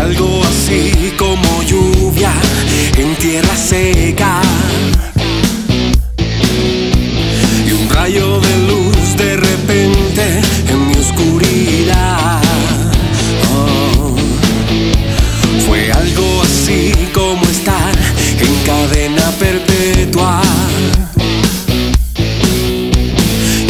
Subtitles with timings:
[0.00, 2.32] Algo así como lluvia
[2.96, 4.40] en tierra seca.
[7.66, 12.40] Y un rayo de luz de repente en mi oscuridad.
[13.52, 14.16] Oh.
[15.66, 17.92] Fue algo así como estar
[18.38, 20.40] en cadena perpetua.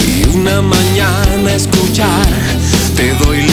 [0.06, 2.28] Y una mañana escuchar,
[2.94, 3.49] te doy libertad.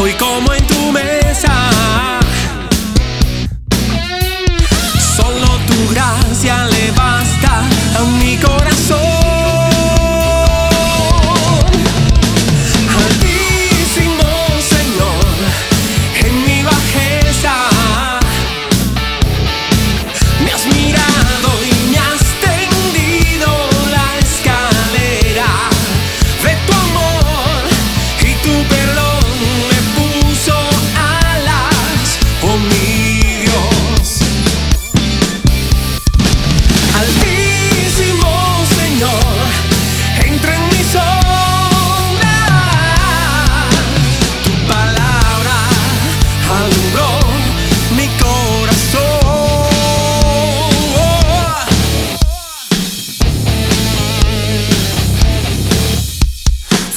[0.00, 0.57] Hoy como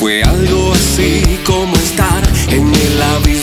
[0.01, 3.40] Fue algo así como estar en el abismo